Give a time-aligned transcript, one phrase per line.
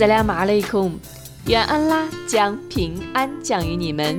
[0.00, 0.90] 阿斯拉马雷库，
[1.44, 4.18] 愿安拉将平安降于你们。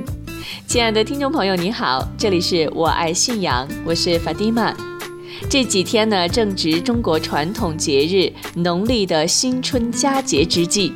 [0.64, 4.72] 亲爱的听众朋友，你好，这里是我爱信仰，我是法蒂玛。
[5.50, 10.92] 这几天呢，正值中国传统节日农历的新春佳节之际，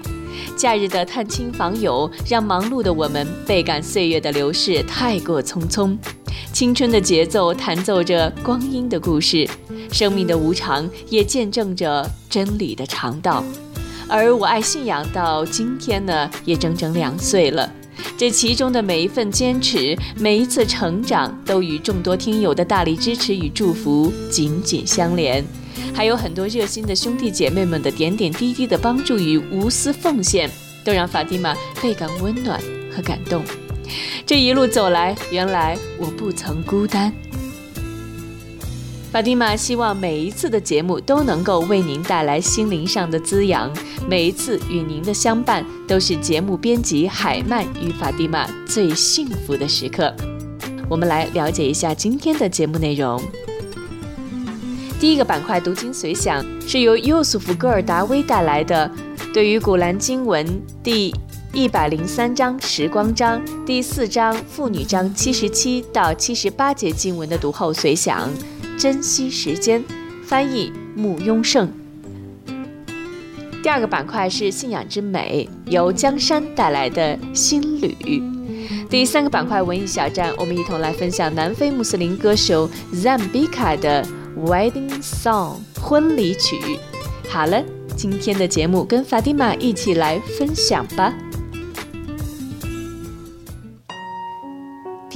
[0.56, 5.98] 假日的探亲访友，让忙碌的我们倍感岁月的流逝太过匆匆。
[6.52, 9.48] 青春的节奏弹奏着光阴的故事，
[9.90, 13.42] 生命的无常也见证着真理的长道。
[14.08, 17.70] 而我爱信仰到今天呢，也整整两岁了。
[18.16, 25.44] 这其中的每一份坚持，每一次成长，都与众多听友的大力支持与祝福紧紧相连，
[25.94, 30.50] 还有很多热心的兄弟姐妹们的点点滴滴的帮助与无私奉献，
[30.84, 32.60] 都让法蒂玛倍感温暖
[32.94, 33.42] 和感动。
[34.24, 37.12] 这一路走来，原来我不曾孤单。
[39.16, 43.72] 法蒂玛希望每一次的节目都能够为您带来心灵上的滋养，
[44.06, 50.14] 每一次与您的相伴都是节目编辑海曼与法蒂玛最幸福的时刻。
[50.86, 53.18] 我们来了解一下今天的节目内容。
[55.00, 58.90] 第一个板块“读经随想”是由尤素夫·戈尔达威带来的，
[59.32, 60.46] 对于《古兰经文》
[60.82, 61.10] 第
[61.54, 68.28] 一百零三章时光章、第四章妇女章七十七到七十八节经文的读后随想。
[68.76, 69.82] 珍惜时间，
[70.24, 71.70] 翻译穆雍胜。
[73.62, 78.22] 第二个板块是信仰之美，由江山带来的新旅。
[78.88, 84.06] 第三个板块文艺小站，我们一同来分享南非穆斯林歌手 Zambika 的
[84.38, 86.78] Wedding Song 婚礼曲。
[87.28, 87.64] 好了，
[87.96, 91.12] 今天的节目跟法蒂玛一起来分享吧。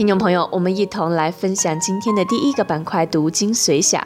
[0.00, 4.02] 听众朋友，我们一同来分享今天的第一个板块“读经随想”，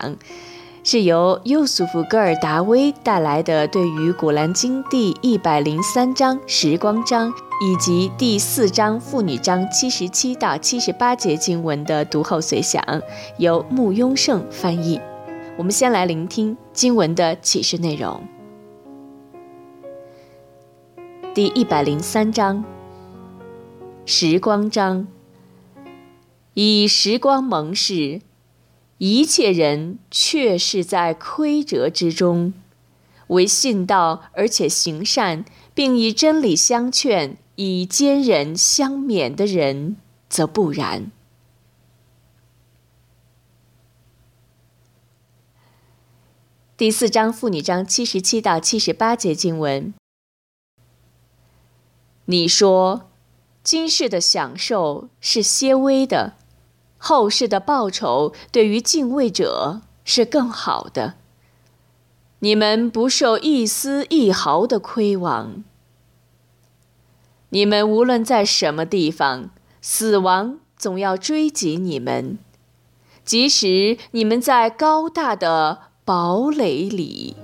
[0.82, 12.82] 是由尤素夫·戈尔达威带来的对于《古兰经》第一百零三章时光章以及第四章妇女章七十七到七十八节经文的读后随想，
[13.38, 15.00] 由穆雍胜翻译。
[15.56, 18.20] 我们先来聆听经文的启示内容。
[21.32, 22.64] 第一百零三章
[24.04, 25.06] 时光章。
[26.54, 28.22] 以时光蒙视，
[28.98, 32.52] 一切人却是在亏折之中；
[33.26, 35.44] 为信道而且行善，
[35.74, 39.96] 并以真理相劝，以坚忍相勉的人，
[40.28, 41.10] 则不然。
[46.76, 49.92] 第四章妇女章七十七到七十八节经文：
[52.26, 53.10] 你说，
[53.64, 56.36] 今世的享受是些微的。
[57.06, 61.16] 后世的报酬对于敬畏者是更好的。
[62.38, 65.62] 你们不受一丝一毫的亏枉。
[67.50, 69.50] 你们无论在什么地方，
[69.82, 72.38] 死亡总要追及你们，
[73.22, 77.36] 即使你们在高大的堡垒里。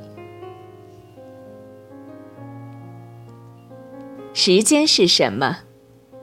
[4.32, 5.58] 时间是什么？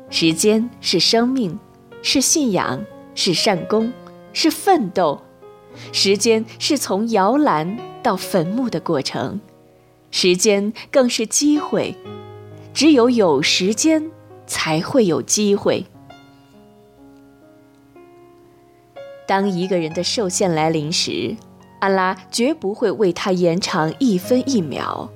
[0.09, 1.59] 时间是生命，
[2.01, 2.83] 是信仰。
[3.17, 3.91] 是善功，
[4.31, 5.19] 是奋斗，
[5.91, 9.41] 时间是从摇篮到坟墓的过程，
[10.11, 11.95] 时间更是机会。
[12.75, 14.11] 只有有时间，
[14.45, 15.87] 才会有机会。
[19.25, 21.35] 当一个人的寿限来临时，
[21.79, 25.09] 安拉绝不会为他延长一分一秒。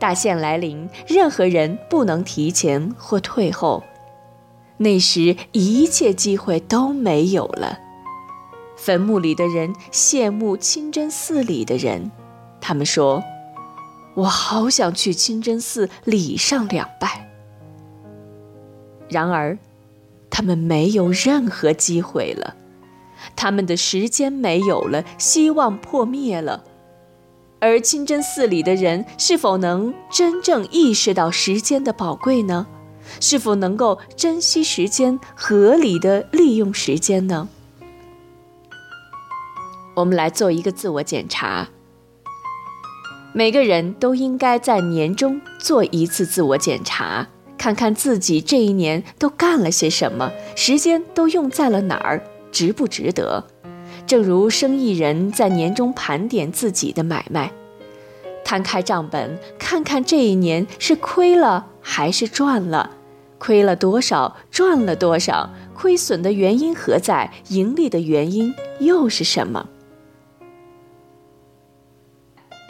[0.00, 3.84] 大限来临，任何人不能提前或退后。
[4.78, 7.78] 那时，一切机会都没有了。
[8.76, 12.10] 坟墓里的人羡慕清真寺里的人，
[12.60, 13.24] 他们说
[14.14, 17.30] ：“我好想去清真寺礼上两拜。”
[19.08, 19.56] 然而，
[20.28, 22.54] 他们没有任何机会了，
[23.34, 26.64] 他们的时间没有了，希望破灭了。
[27.58, 32.66] 而清真寺里的人是否能真正意识到时间的宝贵呢？
[33.20, 37.48] 是否能够珍惜时间，合理的利用时间呢？
[39.94, 41.68] 我们来做一个自我检查。
[43.32, 53.46] 每个人都应该在年终做一次自我检查，看看自己这一年都干了些什么，时间都用在了哪儿，值不值得？
[54.06, 57.52] 正如生意人在年终盘点自己的买卖，
[58.44, 62.90] 摊开账本，看看这一年是亏了还是赚了，
[63.38, 69.68] 亏了多少，赚了多少，亏损的原因何在，盈利的原因又是什么？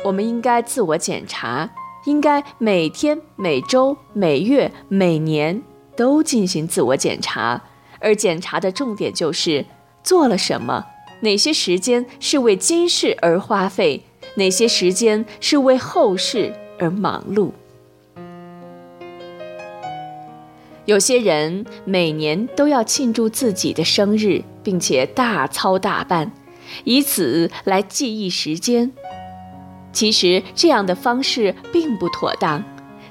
[0.05, 1.71] 我们应该自我检查，
[2.05, 5.63] 应该每天、每周、每月、每年
[5.97, 7.65] 都进行自我检查，
[7.99, 9.65] 而检查的重点就是
[10.05, 10.85] 做了什么。
[11.21, 14.05] 哪些时间是为今世而花费？
[14.35, 17.53] 哪些时间是为后世而忙碌？
[20.87, 26.33] 有些人每年都要庆祝自己的生日，并且大操大办，
[26.85, 28.93] 以此来记忆时间。
[29.93, 32.63] 其实这样的方式并不妥当，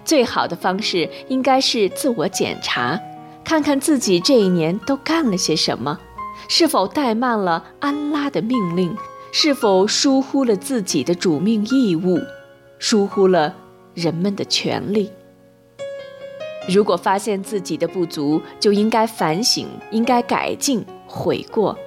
[0.06, 2.98] 最好的方式应该是自我检查，
[3.44, 6.00] 看看自己这一年都干了些什么。
[6.48, 8.96] 是否怠慢了安拉的命令？
[9.34, 12.20] 是否疏忽了自己的主命义务？
[12.80, 13.54] 疏忽了
[13.94, 15.10] 人们的权利？
[16.68, 21.78] 如果发现自己的不足，就应该反省，应该改进悔过。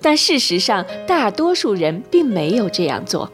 [0.00, 3.30] 但事实上，大多数人并没有这样做。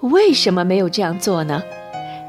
[0.00, 1.62] 为什么没有这样做呢？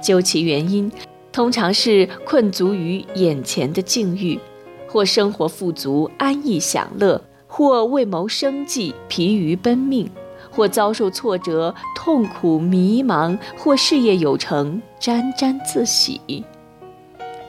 [0.01, 0.91] 究其原因，
[1.31, 4.39] 通常是困足于眼前的境遇，
[4.87, 7.21] 或生活富足、安逸享乐。
[7.51, 10.07] 或为谋生计疲于奔命，
[10.51, 16.21] 或遭受挫折痛苦迷茫，或事业有成沾沾自喜。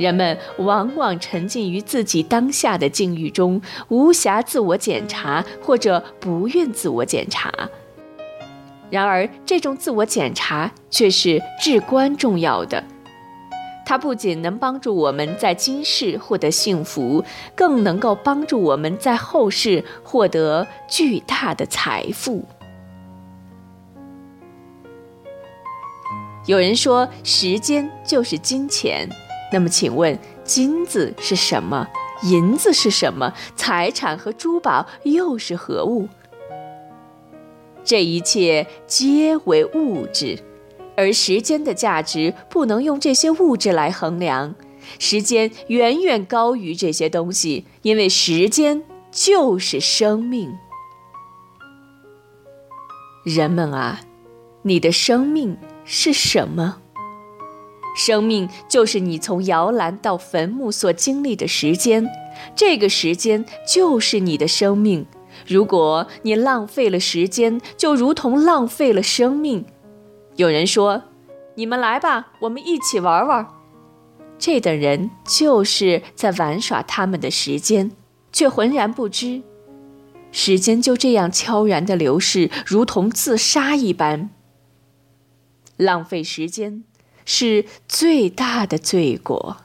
[0.00, 7.52] 人们往往沉浸于自己当下的境遇中，无暇自我检查，或者不愿自我检查。
[8.88, 12.82] 然而，这种自我检查却是至关重要的。
[13.84, 17.22] 它不仅能帮助我们在今世获得幸福，
[17.54, 22.42] 更能够帮助我们在后世获得巨大的财富。
[26.46, 29.06] 有人说，时间就是金钱。
[29.52, 31.88] 那么，请问，金子是什么？
[32.22, 33.32] 银子是什么？
[33.56, 36.08] 财产和珠宝又是何物？
[37.82, 40.38] 这一切皆为物质。
[40.96, 44.54] 而时间的价值不能用这些物质来衡量，
[44.98, 50.58] 时间远远高于这些东西，因为时间就是生命。
[53.24, 54.00] 人们啊，
[54.62, 55.56] 你的生命
[55.86, 56.79] 是什么？
[57.96, 62.08] 生命就是你从摇篮到坟墓所经历的时间，
[62.54, 65.06] 这个时间就是你的生命。
[65.46, 69.64] 如果你浪费了时间，就如同浪费了生命。
[70.36, 71.02] 有人说
[71.56, 73.46] ：“你们来吧，我们一起玩玩。”
[74.38, 77.92] 这等人就是在玩耍他们的时间，
[78.32, 79.42] 却浑然不知，
[80.32, 84.30] 时间就这样悄然的流逝，如同自杀一般。
[85.76, 86.84] 浪费时间
[87.32, 89.58] 是最大的罪过。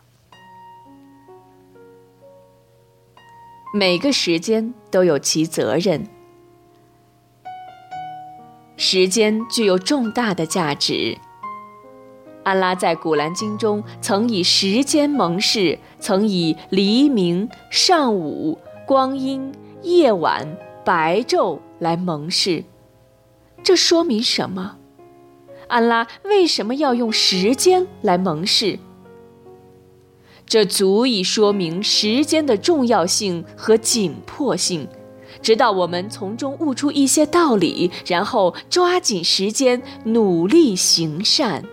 [3.74, 6.08] 每个时间都有其责任。
[8.78, 11.18] 时间具有重大的价值。
[12.44, 20.56] 安拉在古兰经中曾以时间盟誓，曾以黎明、上午、光阴、夜晚、
[20.86, 22.64] 白昼来盟誓。
[23.64, 24.78] 这说明什么？
[25.68, 28.80] 安拉为什么要用时间来盟誓？
[30.46, 34.88] 这足以说明时间的重要性和紧迫性。
[35.42, 41.64] 直到我们从中悟出一些道理，然后抓紧时间努力行善。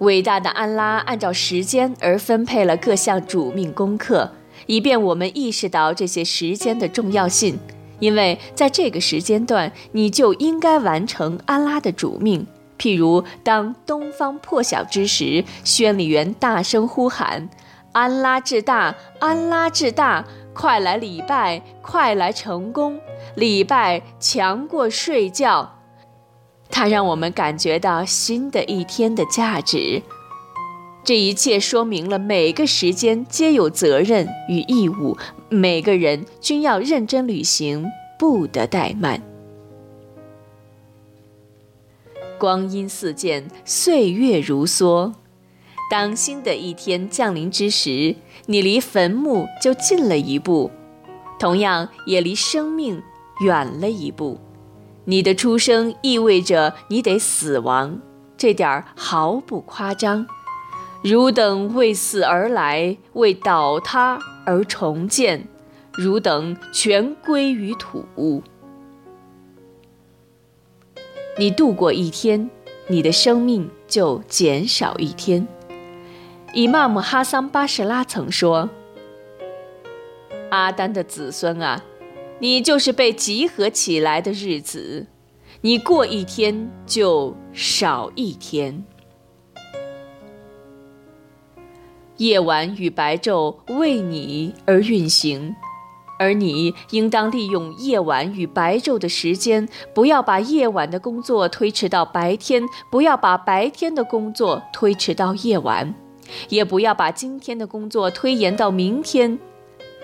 [0.00, 4.32] 伟大的安拉按照时间而分配了各项主命功课，
[4.66, 7.58] 以便我们意识到这些时间的重要性。
[7.98, 12.46] 因为在这个时间段，你就应该完成安拉的主命。
[12.78, 17.48] 譬如，当东方破晓之时，宣礼员大声呼喊
[17.92, 20.24] ：“安拉至大，安拉至大！”
[20.54, 22.98] 快来礼拜，快来成功！
[23.36, 25.78] 礼拜强过睡觉，
[26.68, 30.02] 它让我们感觉到新的一天的价值。
[31.04, 35.16] 这一切说明了每个时间皆有责任与义务，
[35.50, 37.86] 每个人均要认真履行，
[38.18, 39.22] 不得怠慢。
[42.38, 45.12] 光阴似箭，岁月如梭。
[45.90, 48.14] 当新的一天降临之时，
[48.44, 50.70] 你离坟墓就近了一步，
[51.38, 53.02] 同样也离生命
[53.40, 54.38] 远了一步。
[55.06, 57.98] 你的出生意味着你得死亡，
[58.36, 60.26] 这点儿毫不夸张。
[61.02, 65.46] 汝等为死而来，为倒塌而重建，
[65.92, 68.42] 汝等全归于土。
[71.36, 72.48] 你度过一天，
[72.86, 75.46] 你的生命就减少一天。
[76.54, 78.70] 伊玛目哈桑巴士拉曾说
[80.50, 81.84] ：“阿丹的子孙啊，
[82.38, 85.08] 你就是被集合起来的日子，
[85.60, 88.82] 你过一天就少一天。
[92.18, 95.54] 夜晚与白昼为你而运行，
[96.18, 105.94] 而你应当利用夜晚与白昼的时间，不要把夜晚的工作推迟到白天，不要把白天的工作推迟到夜晚。”
[106.50, 109.38] 也不要把今天的工作推延到明天。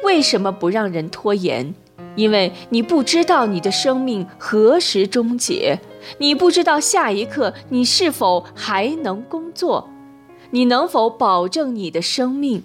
[0.02, 1.75] 为什么不让人拖延？
[2.16, 5.78] 因为你不知道你的生命何时终结，
[6.18, 9.90] 你不知道下一刻你是否还能工作，
[10.54, 12.62] 你能否保证你的生命？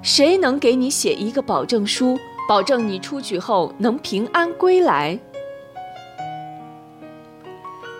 [0.00, 2.18] 谁能给你写一个保证书，
[2.48, 5.18] 保证你出去后能平安归来？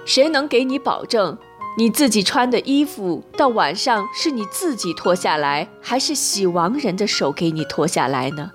[0.07, 1.37] 谁能给你保证？
[1.77, 8.53] 你自己穿的衣服到晚上是你自己脱下来，还是洗亡人的手给你脱下来呢？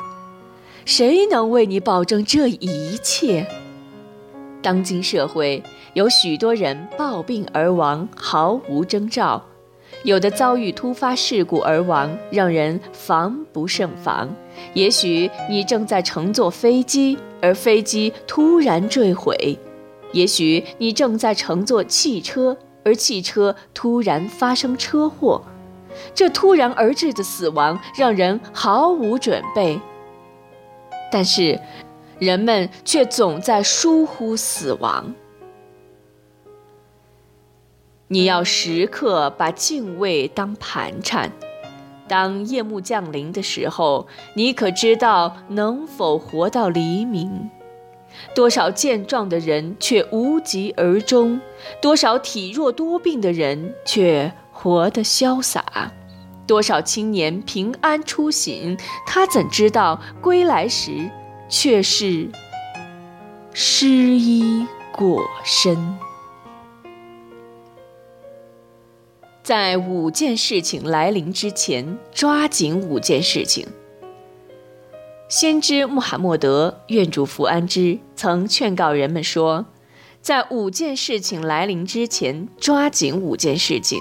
[0.83, 3.45] 谁能为你保证这一切？
[4.63, 5.61] 当今社会
[5.93, 9.43] 有许多人暴病而亡，毫无征兆；
[10.03, 14.33] 有的遭遇突发事故而亡，让人防不胜防。
[14.73, 19.35] 也许你正在乘坐飞机，而飞机突然坠毁；
[20.13, 22.57] 也许你正在乘坐汽车。
[22.85, 25.43] 而汽车突然发生车祸，
[26.15, 29.79] 这突然而至的死亡让人毫无准备。
[31.11, 31.59] 但是，
[32.19, 35.13] 人们却总在疏忽死亡。
[38.11, 41.31] 你要时刻把敬畏当盘缠。
[42.07, 47.51] 当夜幕降临的时候，你可知道能否活到黎明？
[48.33, 51.39] 多少健壮的人却无疾而终，
[51.79, 55.91] 多少体弱多病的人却活得潇洒，
[56.47, 58.75] 多少青年平安出行，
[59.05, 61.11] 他怎知道归来时
[61.47, 62.31] 却是
[63.53, 65.77] 湿衣裹身？
[69.41, 73.67] 在五件事情来临之前，抓紧五件事情。
[75.27, 79.65] 先知穆罕默德愿主福安之曾劝告人们说，
[80.21, 83.99] 在五件事情来临之前，抓紧五件事情。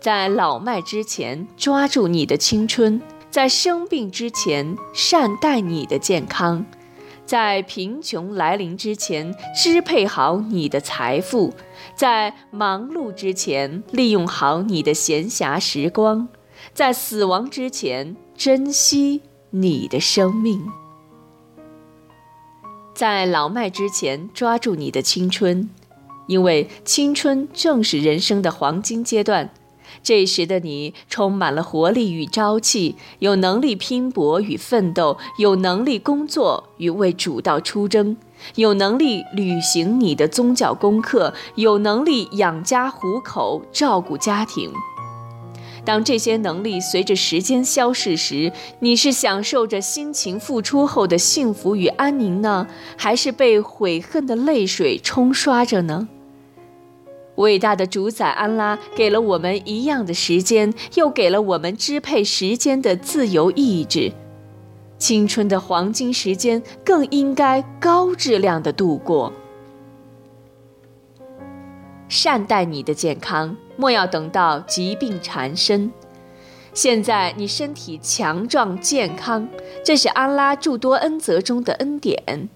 [0.00, 6.64] 在老迈之前，抓住你的青春；在生病之前，善待你的健康；
[7.24, 11.52] 在贫穷来临之前，支配好你的财富；
[11.96, 16.28] 在忙碌之前，利用好你的闲暇时光；
[16.72, 19.22] 在死亡之前，珍惜。
[19.56, 20.66] 你的生命，
[22.92, 25.70] 在老迈之前抓住你的青春，
[26.26, 29.54] 因为青春正是人生的黄金阶段。
[30.02, 38.16] 这时的你充满了活力与朝气，有能力拼搏与奋斗，有能力工作与为主道出征，
[38.56, 44.70] 有能力履行你的宗教功课，有能力养家糊口，照顾家庭。
[45.84, 56.08] 当这些能力随着时间消逝时，你是享受着辛勤付出后的幸福与安宁呢，还是被悔恨的泪水冲刷着呢？
[57.36, 64.12] 伟大的主宰安拉给了我们一样的时间，又给了我们支配时间的自由意志。
[65.04, 69.30] 青春的黄金时间更应该高质量的度过。
[72.08, 73.54] 善待你的健康。
[73.76, 75.92] 莫要等到疾病缠身。
[76.72, 79.46] 现在你身体强壮健康，
[79.84, 82.48] 这是安拉诸多恩泽中的恩典。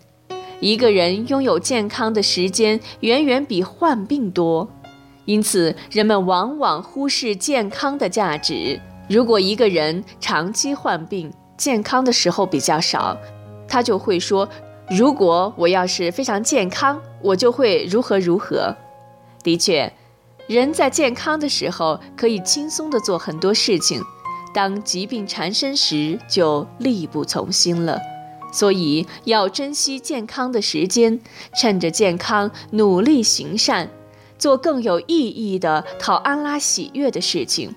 [0.60, 4.66] 一个人拥有健康的时间远远比患病多，
[5.26, 8.80] 因此人们往往忽视健康的价值。
[9.06, 13.14] 如果一个人长期患病，健康的时候比较少，
[13.68, 14.48] 他就会说
[14.88, 18.74] ：“如果我要是非常健康，我就会如何如何。”
[19.44, 19.92] 的确。
[20.46, 24.02] 人在健康的时候可以轻松地做很多事情，
[24.54, 28.00] 当疾病缠身时就力不从心了。
[28.50, 31.20] 所以要珍惜健康的时间，
[31.54, 33.90] 趁着健康努力行善，
[34.38, 37.74] 做更有意义的讨安拉喜悦的事情。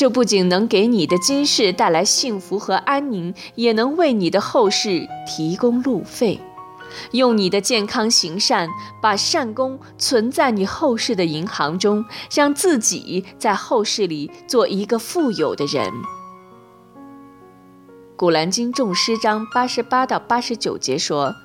[0.00, 6.40] 这不仅能给你的今世带来幸福和安宁，也能为你的后世提供路费。
[7.10, 8.70] 用你的健康行善，
[9.02, 12.02] 把善功存在你后世的银行中，
[12.34, 15.92] 让自己在后世里做一个富有的人。
[18.16, 21.36] 古兰经众诗章八十八到八十九节说：“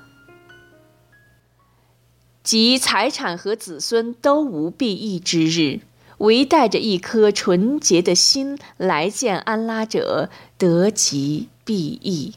[2.42, 5.80] 及财产和子孙都无必益之日，
[6.18, 12.34] 唯带着一颗纯洁的心来见安拉者，得其必益。”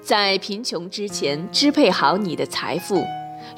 [0.00, 3.04] 在贫穷之前，支配好你的财富。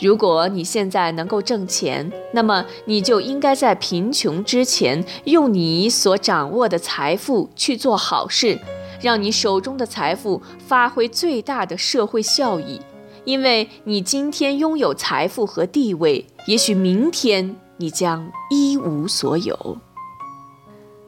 [0.01, 8.59] 如果你现在能够挣钱，那么你就应该在贫穷之前，用你所掌握的财富去做好事，
[9.03, 12.81] 让你手中的财富发挥最大的社会效益。
[13.25, 19.79] 因为你今天拥有财富和地位，也许明天你将一无所有。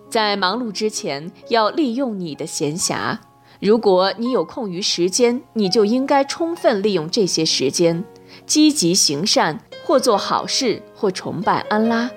[0.09, 3.19] 在忙碌之前，要利用你的闲暇。
[3.61, 8.05] 如果你有空余时间，你就应该充分利用这些时间。
[8.47, 12.11] 积极行善，或做好事，或崇拜安拉。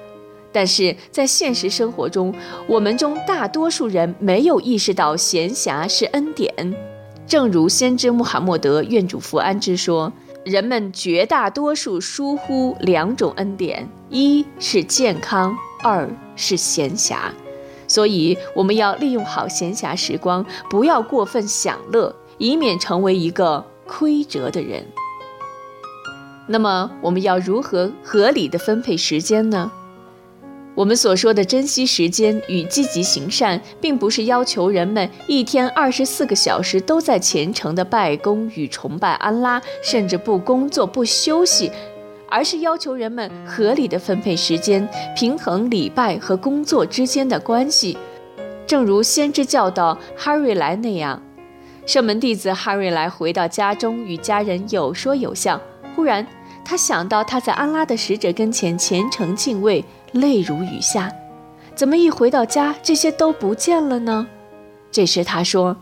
[0.51, 2.33] 但是在现实生活中，
[2.67, 6.51] 我们中大多数人没有意识到闲暇是恩典。
[7.25, 10.13] 正如先知穆罕默德愿主福安之说
[10.45, 17.31] ：“人们绝大多数疏忽两种恩典，一是健康，二是闲暇。
[17.87, 24.85] 所以我们要利用好闲暇时光，不要过分享乐，以免成为一个亏折的人。”
[26.47, 29.71] 那么我们要如何合理的分配时间呢？
[30.75, 41.71] 我们所说的珍惜时间与积极行善，并不是要求人们一天二十四个小时都在虔诚的拜功与崇拜安拉，甚至不工作不休息，
[42.33, 47.95] 而是要求人们合理的分配时间，平衡礼拜和工作之间的关系。
[48.65, 51.21] 正如先知教导哈瑞莱那样，
[51.85, 55.61] 圣门弟子哈瑞莱回到家中，与家人有说有笑。
[55.95, 56.25] 忽然，
[56.65, 61.11] 他想到他在安拉的使者跟前虔诚敬畏，泪如雨下。
[61.75, 64.25] 怎么一回到家，这些都不见了呢？
[64.89, 65.77] 这时他说：“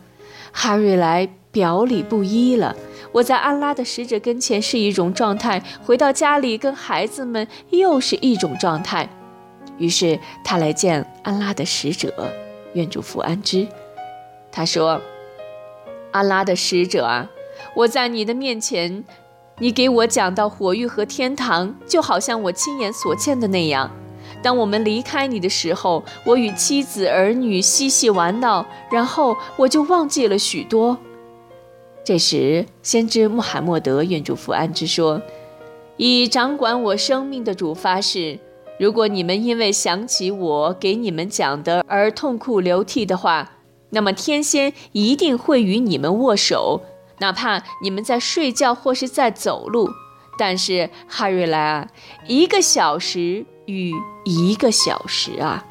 [0.52, 2.76] 哈瑞莱表里不一了。
[3.12, 9.10] 我在安拉的使者跟前是一种状态，回到家里跟孩子们又是一种状态。”
[9.78, 12.14] 于是他来见安拉的使者，
[12.74, 13.68] 愿主福安之。
[14.52, 15.02] 他说
[16.12, 17.30] ：“安拉的使者啊，
[17.76, 19.04] 我在你的面前。”
[19.60, 23.92] 你给我讲到火狱和天堂，就好像我亲眼所见的那样。
[24.42, 30.98] 当我们离开你的时候，我与妻子儿女嬉戏玩闹，然后我就忘记了许多。
[32.04, 35.22] 这时，先知穆罕默德愿主福安之说
[35.98, 38.40] ：“以掌管我生命的主发誓，
[38.80, 43.58] 如果你们因为想起我给你们讲的而痛哭流涕的话，
[43.92, 46.82] 那么天仙一定会与你们握手。”
[47.20, 49.88] 哪怕你们在睡觉或是在走路，
[50.40, 51.88] 但是哈瑞莱啊，
[52.28, 53.94] 一个小时与
[54.26, 55.64] 一个小时啊，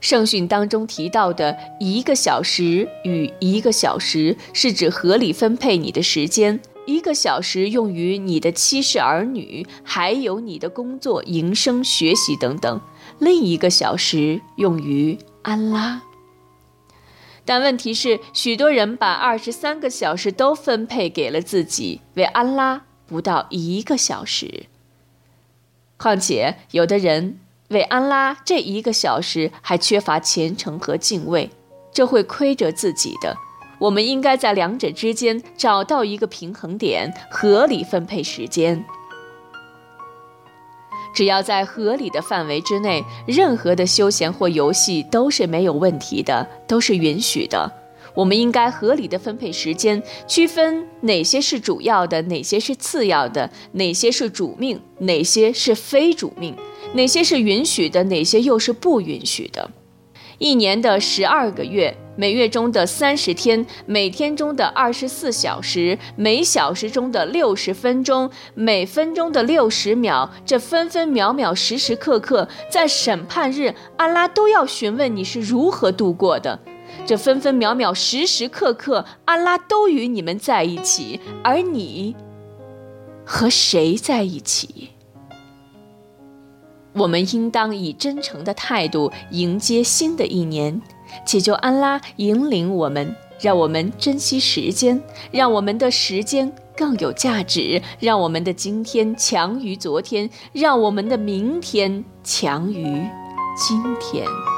[0.00, 6.60] 圣训当中提到的一个小时与一个小时，是指合理分配你的时间。
[6.86, 12.80] 一个小时用于你的妻室儿女，还有你的工作、营生、学习等等；
[13.18, 16.00] 另一个小时用于安拉。
[17.44, 24.64] 但问题是，许多人把二十三个小时都分配给了自己，为安拉不到一个小时。
[25.98, 31.50] 况且，有的人为安拉这一个小时还缺乏虔诚和敬畏，
[31.92, 33.36] 这会亏着自己的。
[33.78, 38.84] 我们应该在两者之间找到一个平衡点，合理分配时间。
[41.14, 47.70] 只要在合理的范围之内，任何的休闲或游戏都是没有问题的，都是允许的。
[48.14, 56.56] 我们应该合理的分配时间，区分哪些是主要的，哪些是次要的，哪些是主命，哪些是非主命，
[56.94, 59.70] 哪些是允许的，哪些又是不允许的。
[60.38, 61.96] 一年的十二个月。
[62.16, 76.58] 每月中的三十天，每天中的二十四小时，每小时中的六十分钟，每分钟的六十秒，这分分秒秒、时时刻刻，在审判日，安拉都要询问你是如何度过的。
[77.06, 82.16] 这分分秒秒、时时刻刻，安拉都与你们在一起，而你
[83.24, 84.88] 和谁在一起？
[86.98, 90.80] 我们应当以真诚的态度迎接新的一年。
[91.24, 102.84] 祈求安拉引领我们，让我们珍惜时间，让我们的时间更有价值，让我们的今天强于昨天，让我们的明天强于
[103.56, 104.57] 今天。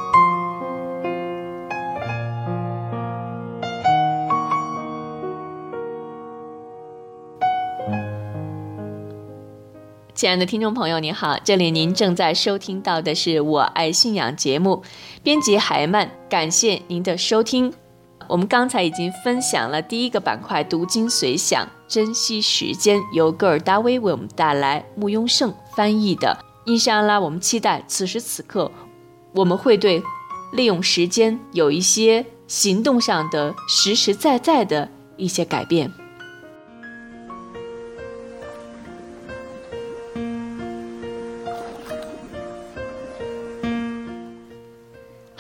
[10.21, 14.83] 亲爱的听众朋友，您好，这里您正在收听到的是《我爱信仰》节目，
[15.23, 17.73] 编辑海曼，感谢您的收听。
[18.29, 26.37] 我们刚才已经分享了第一个板块“读经随想，珍惜时间”，由戈尔达威为我们带来，穆雍胜翻译的。
[26.67, 28.71] 伊莎拉，我们期待此时此刻，
[29.33, 30.03] 我们会对
[30.53, 35.91] 利用时间有一些行动上的实实在在的一些改变。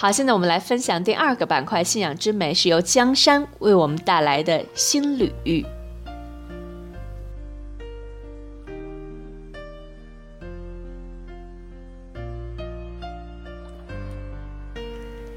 [0.01, 5.63] 好，现在我们来分享第二个板块“信仰之美”，是由江山为我们带来的新旅。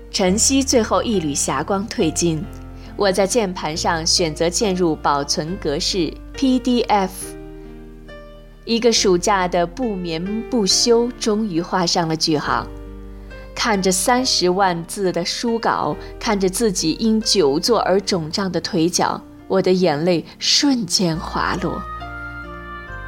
[0.10, 2.42] 晨曦最后一缕霞光褪尽，
[2.96, 7.10] 我在键盘上选择键入保存格式 PDF。
[8.64, 12.66] 一个暑假的不眠不休，终于画上了句号。
[13.56, 21.82] 看着三十万字的书稿，看着自己因久坐而肿胀的腿脚，我的眼泪瞬间滑落。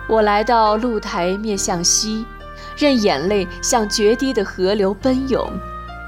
[0.07, 2.25] 我来到露台，面向西，
[2.77, 5.45] 任眼泪像决堤的河流奔涌，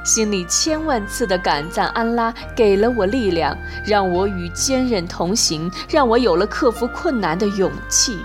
[0.05, 8.19] 心里千万次的感赞安拉给了我力量，让我与坚韧同行，让我有了克服困难的勇气。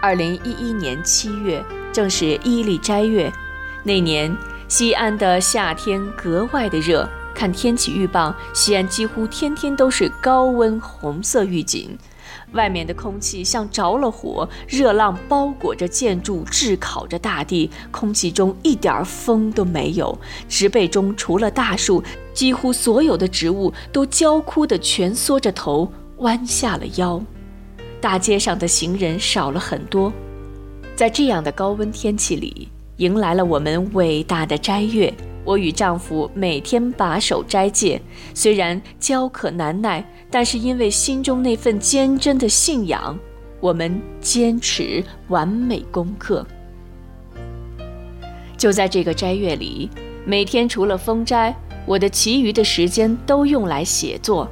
[0.00, 3.30] 二零一一年七月，正是伊利斋月。
[3.86, 7.08] 那年，西安的夏天格外的热。
[7.32, 11.96] 看天气预报，西安几乎天天都是高温红色预警。
[12.50, 17.70] 外面的空气像着了火，热浪包裹着建筑，炙烤着大地。
[17.92, 20.18] 空气中一点风都没有。
[20.48, 22.02] 植被中除了大树，
[22.34, 27.22] 几乎所有的植物都焦枯的蜷缩着头，弯下了腰。
[28.00, 30.12] 大街上的行人少了很多。
[30.96, 32.68] 在这样的高温天气里。
[32.98, 35.12] 迎来了我们伟大的斋月，
[35.44, 38.00] 我与丈夫每天把守斋戒，
[38.32, 43.18] 虽然焦渴难耐，但是因为心中那份坚贞的信仰，
[43.60, 46.46] 我们坚持完美功课。
[48.56, 49.90] 就在这个斋月里，
[50.24, 51.54] 每天除了封斋，
[51.84, 54.48] 我的其余的时间都用来写作。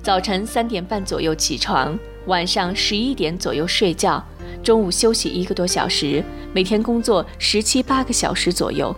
[0.00, 4.24] 早晨三点半左右起床，晚上十一点左右睡觉。
[4.62, 8.94] 中午休息一个多小时，每天工作十七八个小时左右，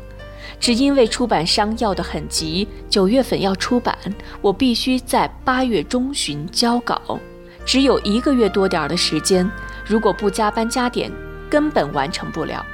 [0.61, 3.97] 只因为出版商要的很急，九月份要出版，
[4.43, 7.19] 我必须在八月中旬交稿，
[7.65, 9.51] 只有一个月多点的时间，
[9.87, 11.11] 如果不加班加点，
[11.49, 12.65] 根本完成不了。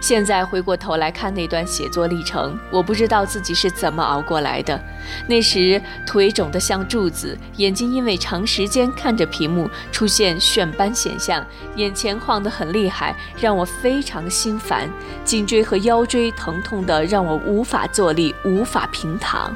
[0.00, 4.80] 现在回过头来看那段写作历程，我不知道自己是怎么熬过来的。
[5.26, 14.88] 那时腿肿得像柱子，眼睛因为长时间看着屏幕出现眩斑现象，眼前晃得很厉害，让我非常心烦。
[15.24, 19.54] 颈椎和腰椎疼痛的让我无法坐立，无法平躺。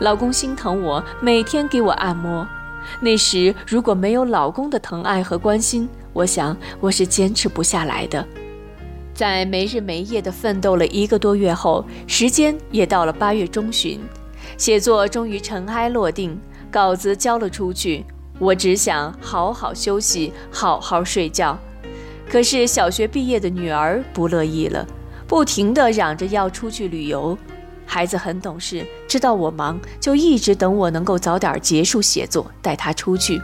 [0.00, 2.46] 老公心疼我，每天给我按摩。
[3.00, 8.26] 那时如果没有老公的疼爱和关心，我想我是坚持不下来的。
[9.16, 13.98] 在没日没夜的奋斗了一个多月后，时间也到了八月中旬，
[14.58, 16.38] 写作终于尘埃落定，
[16.70, 18.04] 稿子交了出去。
[18.38, 21.58] 我只想好好休息，好好睡觉。
[22.28, 24.86] 可是小学毕业的女儿不乐意了，
[25.26, 27.38] 不停地嚷着要出去旅游。
[27.86, 33.40] 孩子很懂事，知道我忙，就一直等我能够早点结束写作，带她出去。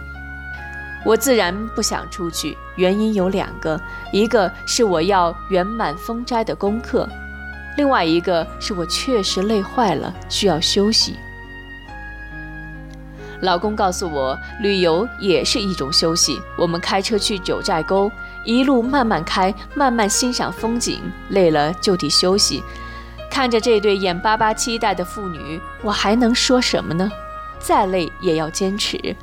[1.04, 3.80] 我自然不想出去，原因有两个，
[4.12, 7.08] 一个是我要圆满封斋的功课，
[7.76, 11.16] 另外一个是我确实累坏了，需要休息。
[13.40, 16.40] 老公告诉我，旅游也是一种休息。
[16.56, 18.08] 我们开车去九寨沟，
[18.44, 22.62] 一路慢慢开，慢慢欣赏风景，累了就地休息。
[23.28, 27.10] 看着这对眼巴巴期待的父女，我还能说什么呢？
[27.58, 29.16] 再累也要坚持。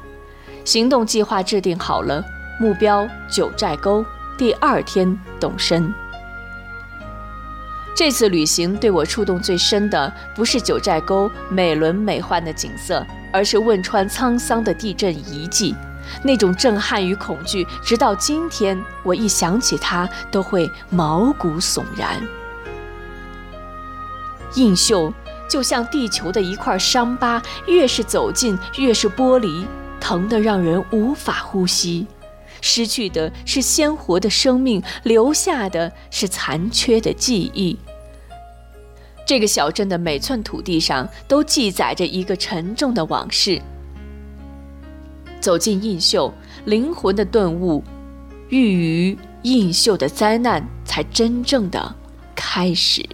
[0.69, 2.23] 行动计划制定好了，
[2.59, 4.05] 目标九寨沟。
[4.37, 5.91] 第二天动身。
[7.95, 13.03] 这次旅行对我触动最深的，不是九寨沟美轮美奂的景色，
[13.33, 15.73] 而是汶川沧桑的地震遗迹。
[16.21, 22.21] 那种震撼与恐惧，直到今天，我一想起它，都会毛骨悚然。
[24.53, 25.11] 映秀
[25.49, 29.65] 就像地球的一块伤疤，越是走近，越是剥离，
[29.99, 32.07] 疼得让人无法呼吸。
[32.61, 37.77] 失去的是鲜活的生命，留下的是残缺的记忆。
[39.25, 43.61] 这个小镇的每寸土地上都记载着一个沉重的往事。
[45.39, 46.33] 走进映秀，
[46.65, 47.81] 灵魂的顿悟，
[48.49, 51.95] 寓于映秀的灾难才真正的
[52.35, 53.05] 开始。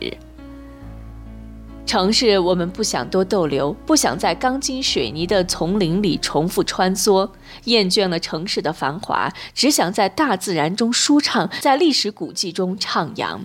[1.85, 7.29] 城市，我们不想多逗留，不想在钢筋水泥的丛林里重复穿梭，
[7.65, 13.39] 厌倦了城市的繁华，只想在大自然中舒畅，在历史古迹中徜徉。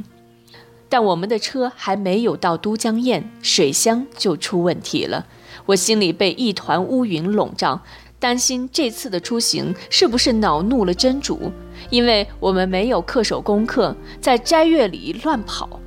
[0.89, 5.27] 但我们的车还没有到都江堰，水箱就出问题了，
[5.67, 7.83] 我心里被一团乌云笼罩，
[8.19, 11.53] 担心这次的出行是不是恼怒了真主，
[11.91, 15.79] 因为我们没有恪守功课，在斋月里乱跑。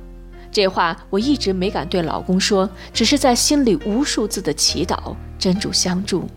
[0.54, 6.28] 这话我一直没敢对老公说，只是在心里无数次的祈祷真主相助。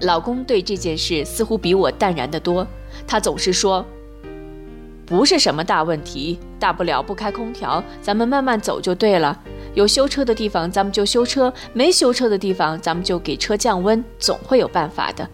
[0.00, 2.66] 老公对这件事似乎比我淡然得多，
[3.06, 3.86] 他总是说
[5.06, 9.40] ：“不是什么大问题，大不了不开空调，咱们慢慢走就对了。
[9.74, 15.30] 有修车的地方咱们就修车，没修车的地方咱们就给车降温，总会有办法的。”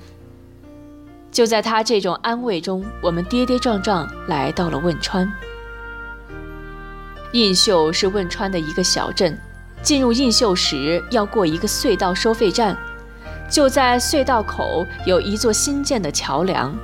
[1.33, 5.33] 就在他这种安慰中，我们跌跌撞撞来到了汶川。
[7.33, 9.39] 映秀是汶川的一个小镇，
[9.83, 12.77] 进入映秀时要过一个隧道收费站，
[13.49, 16.77] 就在隧道口有一座新建的桥梁，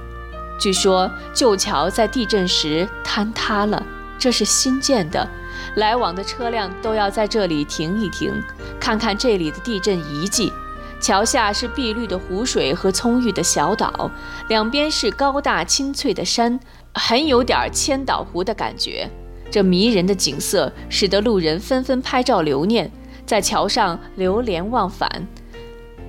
[0.56, 3.84] 据说旧桥在地震时坍塌了，
[4.18, 5.28] 这是新建的，
[5.74, 8.32] 来往的车辆都要在这里停一停，
[8.78, 10.52] 看看这里的地震遗迹。
[11.00, 14.10] 桥下是碧绿的湖水和葱郁的小岛，
[14.48, 16.58] 两边是高大青翠的山，
[16.94, 19.10] 很有点千岛湖的感觉。
[19.50, 22.90] 这迷人的景色使得路人纷纷拍照留念，
[23.24, 25.08] 在桥上流连忘返。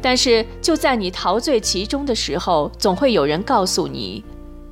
[0.01, 4.23] 但是就在你陶醉其中的时候，总会有人告诉你，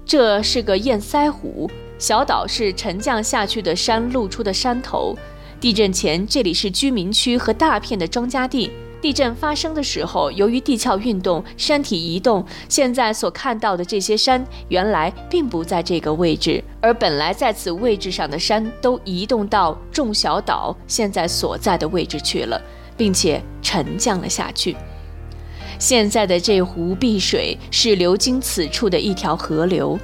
[0.05, 5.15] 这是个堰塞湖，小岛是沉降下去的山露出的山头。
[5.59, 8.71] 地震前，这里是居民区和大片的庄稼地。
[9.01, 22.59] 地震发生的时候，由于地壳运动，山体移动，现在所看到的这些山原来并不在这个位置，而本来在此位置上的山都移动到众小岛现在所在的位置去了，
[22.97, 24.75] 并且沉降了下去。
[25.77, 29.99] 现在的这湖碧水是流经此处的一条河流，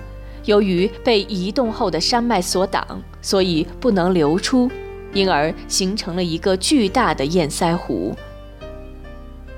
[0.45, 2.85] 由于被移动后的山脉所挡，
[3.21, 4.69] 所以不能流出，
[5.13, 8.13] 因而形成了一个巨大的堰塞湖。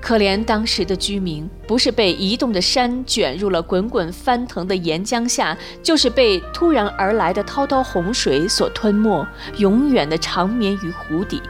[0.03, 9.25] 可怜当时的居民，不是被移动的山卷入了滚滚翻腾的岩浆下，就是被突然而来的滔滔洪水所吞没，
[9.59, 11.41] 永远的长眠于湖底。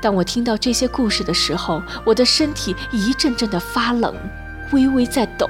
[0.00, 4.14] 当我听到这些故事的时候，我的身体一阵阵的发冷，
[4.70, 5.48] 微微在抖，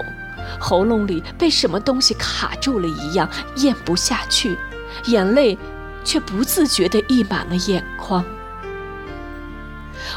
[0.59, 4.57] 喉咙里被什么东西卡住了一样，咽不下去，
[5.09, 5.59] 眼泪
[6.03, 8.25] 却不自觉地溢满了眼眶。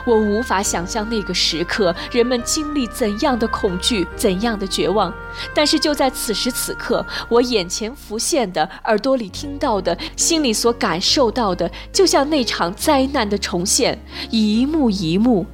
[0.05, 5.13] 我无法想象那个时刻人们经历怎样的恐惧，怎样的绝望。
[5.53, 15.45] 但是就在此时此刻，我眼前浮现的、耳朵里听到的、心里所感受到的，就像那场灾难的重现，一幕一幕。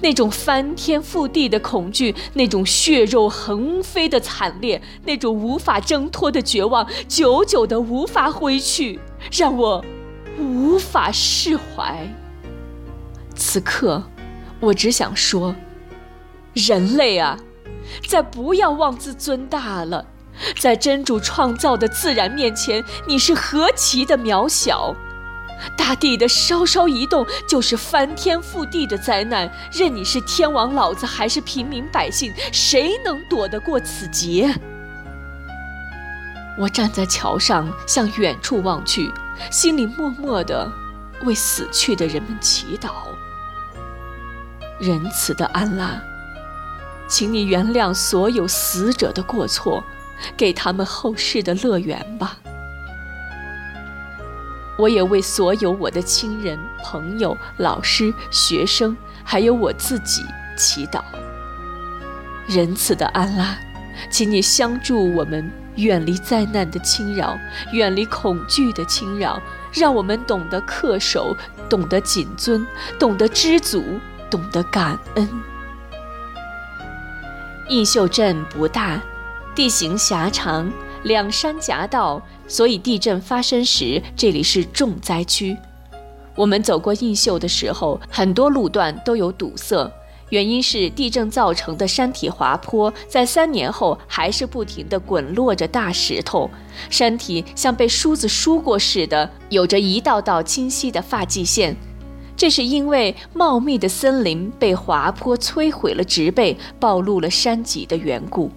[0.00, 8.98] 那种翻天覆地的恐惧，那种血肉横飞的惨烈，那种无法挣脱的绝望，久久的无法挥去，
[9.30, 9.84] 让我
[10.38, 12.08] 无法释怀。
[13.34, 14.02] 此刻，
[14.60, 15.54] 我只想说：
[16.54, 17.38] 人类啊，
[18.08, 20.06] 再不要妄自尊大了。
[20.58, 24.94] 在真主创造的自然面前，你是何其的渺小！
[25.76, 29.48] 大地的稍稍移动，就是翻天覆地的灾难。
[29.72, 34.52] 任你是天王老子，还是平民百姓，谁能躲得过此劫？
[36.58, 39.12] 我站在桥上，向远处望去，
[39.52, 40.70] 心里默默的
[41.24, 42.90] 为死去的人们祈祷。
[44.80, 46.02] 仁慈的安拉，
[47.08, 49.84] 请你原谅所有死者的过错，
[50.36, 52.38] 给他们后世的乐园吧。
[54.76, 60.24] 我也为所有我的亲人、朋友、老师、学生，还有我自己
[60.56, 61.00] 祈祷。
[62.48, 63.56] 仁慈的安拉，
[64.10, 67.38] 请你相助我们，远离灾难的侵扰，
[67.72, 69.40] 远离恐惧的侵扰，
[69.74, 71.36] 让我们懂得恪守，
[71.68, 72.66] 懂得谨遵，
[72.98, 73.82] 懂得知足。
[74.30, 75.28] 懂得感恩。
[77.68, 79.00] 映秀镇不大，
[79.54, 80.68] 地形狭长，
[81.04, 85.56] 两山夹道，所以地震发生时，这里是重灾区。
[86.34, 89.88] 我们走过映秀的时候，很多路段都有堵塞，
[90.30, 96.50] 原因是地震造成的山体滑坡，在三年后还是不停地滚落着大石头，
[96.90, 101.76] 山体像被梳子梳过似的，有着一道道清晰的发际线。
[102.36, 108.50] 这是因为茂密的森林被滑坡摧毁了植被，暴露了山脊的缘故。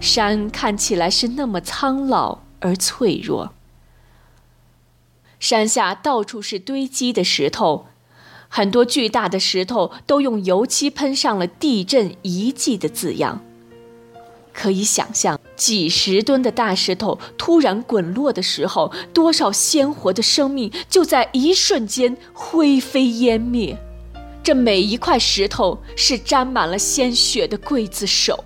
[0.00, 3.52] 山看起来是那么苍老而脆弱。
[5.38, 7.86] 山下到处是堆积的石头，
[8.48, 13.44] 很多巨大的石头都用油漆喷上了“地震遗迹”的字样。
[14.52, 23.78] 可以想象，几十吨的大石头突然滚落的时候，多少鲜活的生命就在一瞬间灰飞烟灭。
[24.42, 28.42] 这每一块石头是沾满了鲜血的刽子手。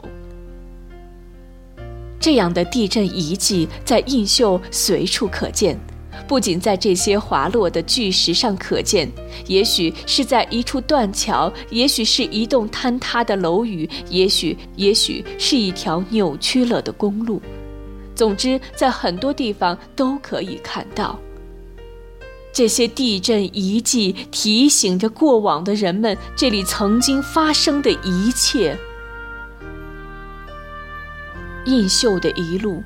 [2.21, 5.79] 这样的地震遗迹在映秀随处可见。
[6.27, 9.11] 不仅在这些滑落的巨石上可见，
[9.47, 17.41] 也许是在一处断桥，也许是一栋坍塌的楼宇，也许，也许是一条扭曲了的公路。
[18.15, 21.19] 总之，在很多地方都可以看到
[22.53, 28.79] 这些地震遗迹，提醒着过往的人们这里曾经发生的一切。
[31.65, 32.83] 映秀的一路，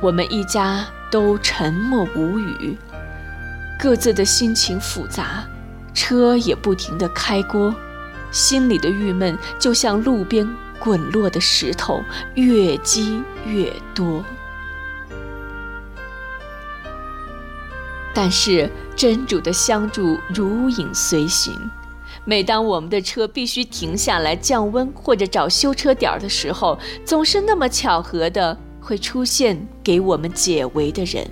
[0.00, 0.86] 我们一家。
[1.10, 2.76] 都沉默无语，
[3.78, 5.46] 各自的心情复杂，
[5.94, 7.74] 车也不停地开锅，
[8.30, 12.02] 心里的郁闷就像路边滚落的石头，
[12.34, 14.22] 越积越多。
[18.14, 21.54] 但是真主的相助如影随形，
[22.24, 28.58] 每当我们的车必须停下来降温或者找修车点的时候，总是那么巧合的。
[28.88, 31.28] 会出现给我们解围的人。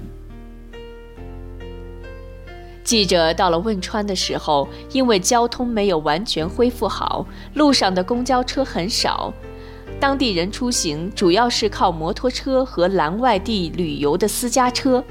[2.84, 9.32] 记者到了汶川的时候，因为交通没有完全恢复好，路上的公交车很少，
[9.98, 15.02] 当地人出行主要是靠摩托车和拦外地旅游的私家车。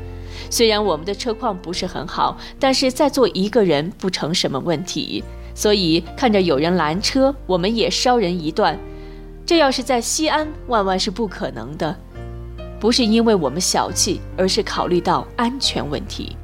[0.52, 5.24] 虽然我们的车况不是很好，但是再坐一个人不成什么问题。
[5.56, 8.78] 所以看着有人拦车，我们也捎人一段。
[9.48, 11.98] 这要是在西安，万万是不可能的。
[12.80, 16.36] 不是因为我们小气，而是考虑到安全问题。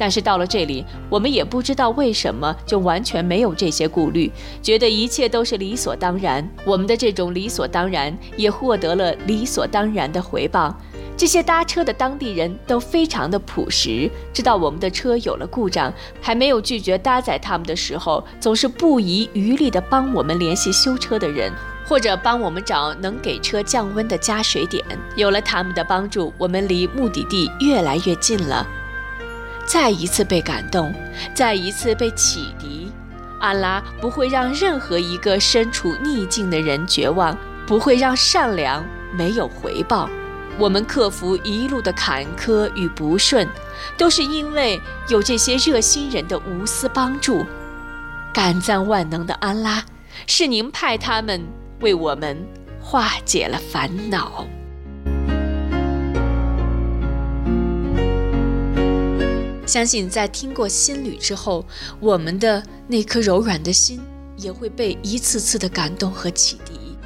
[0.00, 4.30] 但是到了这里，我们也不知道为什么就完全没有这些顾虑，
[4.62, 6.48] 觉得一切都是理所当然。
[6.64, 10.72] 我们的这种理所当然也获得了理所当然的回报。
[11.16, 21.52] 这些搭车的当地人都非常的朴实，知道我们的车有了故障，还没有拒绝搭载他们的时候，总是不遗余力地帮我们联系修车的人。
[21.88, 24.84] 或者帮我们找能给车降温的加水点。
[25.16, 28.66] 有了他们的帮助，我们离目的地越来越近了。
[29.64, 30.94] 再一次被感动，
[31.34, 32.92] 再一次被启迪。
[33.40, 40.10] 安拉不会让任何一个身处逆境的人绝望，不会让善良没有回报。
[40.58, 43.48] 我们克服一路的坎坷与不顺，
[43.96, 47.46] 都是因为有这些热心人的无私帮助。
[48.34, 49.84] 感赞万能的安拉，
[50.26, 51.57] 是您派他们。
[51.80, 52.36] 为我们
[52.80, 54.46] 化解了烦恼。
[59.66, 61.64] 相信在听过心语之后，
[62.00, 64.00] 我们的那颗柔软的心
[64.36, 66.96] 也会被一次次的感动和启迪。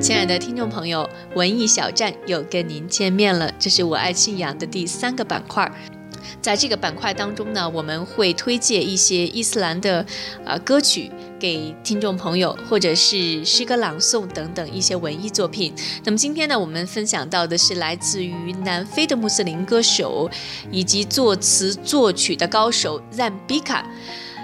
[0.00, 5.70] 亲爱的听众朋友，文艺小站又跟您见面了，这是我爱信仰的第三个板块。
[6.40, 10.04] 在这个板块当中呢，我们会推荐一些伊斯兰的
[10.44, 15.72] 呃歌曲给听众朋友，或者是诗歌朗诵等等一些文艺作品。
[16.04, 20.30] 那么今天呢，我们分享到的是来自于南非的穆斯林歌手
[20.70, 23.82] 以及作词作曲的高手 Zambika。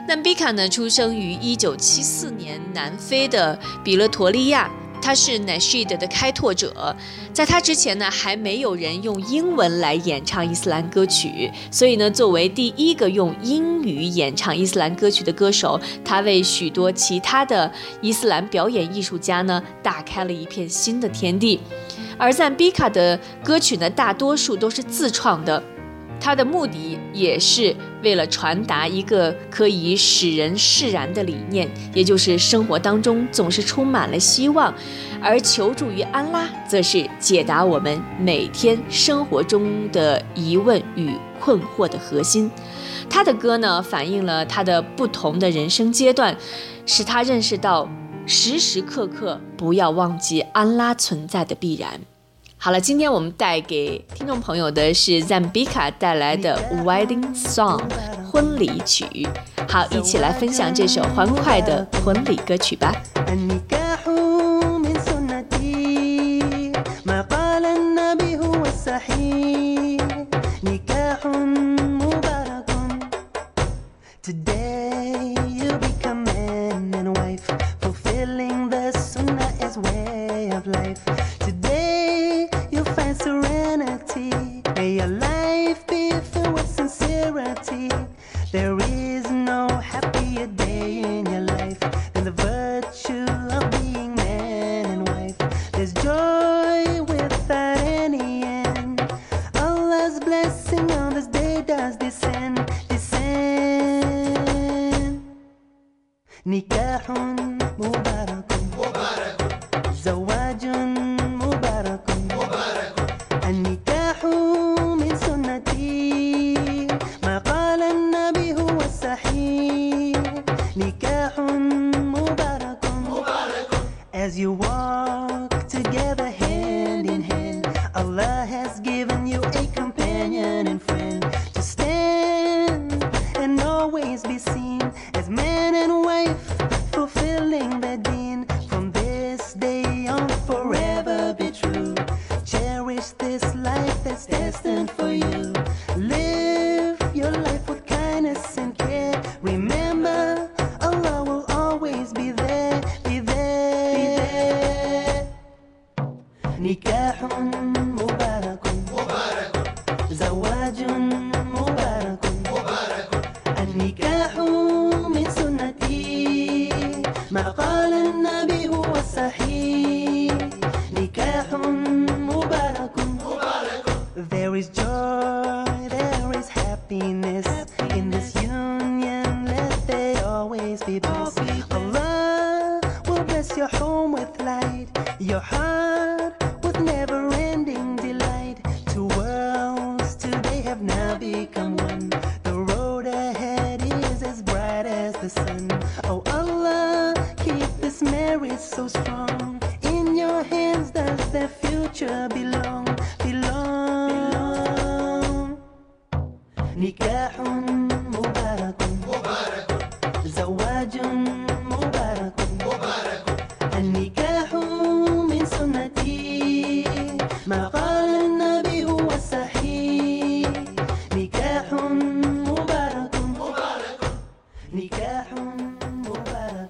[0.08, 4.70] Zambika 呢，出生于1974年南非的比勒陀利亚。
[5.04, 6.96] 他是 Nasheed 的开拓者，
[7.30, 21.60] 在他之前呢，还没有人用英文来演唱伊斯兰歌曲，所以呢，作为第一个用英语演唱伊斯兰歌曲的歌手，他为许多其他的伊斯兰表演艺术家呢，打开了一片新的天地。
[22.16, 25.62] 而赞比卡的歌曲呢，大多数都是自创的。
[26.20, 34.72] 他的目的也是为了传达一个可以使人释然的理念，也就是生活当中总是充满了希望，
[35.22, 42.50] 而求助于安拉，则是解答我们每天生活中的疑问与困惑的核心。
[43.10, 46.34] 他的歌呢，反映了他的不同的人生阶段，
[46.86, 47.86] 使他认识到
[48.24, 52.00] 时时刻刻不要忘记安拉存在的必然。
[52.64, 57.82] 好了，今天我们带给听众朋友的是 Zambika 带来的 Wedding Song
[58.26, 59.28] 婚礼曲。
[59.68, 62.90] 好，一起来分享这首欢快的婚礼歌曲吧。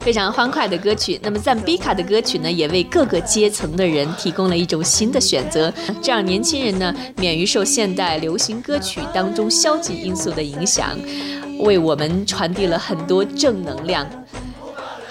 [0.05, 1.19] 非常欢快的歌曲。
[1.23, 10.91] 那么赞比卡的歌曲呢，也为各个阶层的人提供了一种新的选择，这样年轻人呢免于受现代流行歌曲当中消极因素的影响，
[11.61, 14.07] 为我们传递了很多正能量。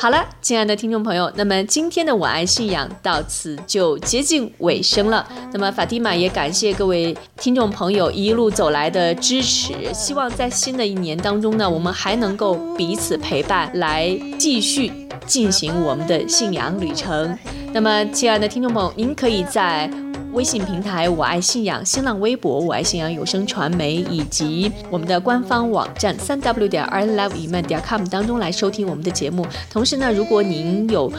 [0.04, 5.26] 好了，亲爱的听众朋友，那么今天的我爱信仰到此就接近尾声了。
[5.54, 14.92] 那么法蒂玛也感谢各位听众朋友一路走来的支持，希望在新的一年当中呢，我们还能够彼此陪伴，来继续
[15.26, 17.40] 进行我们的信仰旅程。
[17.72, 19.90] 那么，亲爱的听众朋友，您可以在
[20.34, 29.46] 微信平台“我爱信仰”、新浪微博“我爱信仰有声传媒”以及我们的官方网站三 w 点 i love 一曼点 com 当中来收听我们的节目。
[29.72, 31.12] 同时呢，如果您有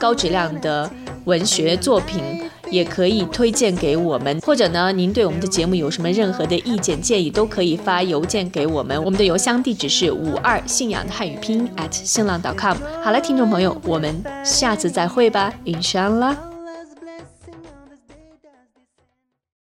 [0.00, 0.90] 高质量的
[1.26, 2.22] 文学作品，
[2.70, 8.98] 也可以推荐给我们，或者呢，您对我们的节目有什么任何的意见建议，都可以发邮件给我们。
[9.04, 12.78] 我们的邮箱地址是五二信仰的汉语拼音 at 新浪 .com。
[13.04, 16.51] 好了，听众朋友，我们下次再会吧，inshallah。